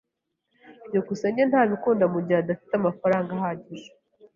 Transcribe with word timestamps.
byukusenge 0.87 1.41
ntabikunda 1.49 2.05
mugihe 2.13 2.37
adafite 2.43 2.73
amafaranga 2.75 3.29
ahagije. 3.37 3.89